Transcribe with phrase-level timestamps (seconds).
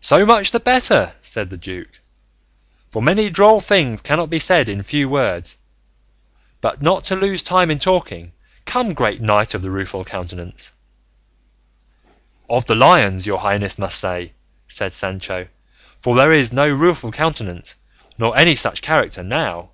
[0.00, 2.00] "So much the better," said the duke,
[2.90, 5.56] "for many droll things cannot be said in few words;
[6.60, 8.32] but not to lose time in talking,
[8.64, 10.72] come, great Knight of the Rueful Countenance"
[12.50, 14.32] "Of the Lions, your highness must say,"
[14.66, 15.46] said Sancho,
[16.00, 17.76] "for there is no Rueful Countenance
[18.18, 19.70] nor any such character now."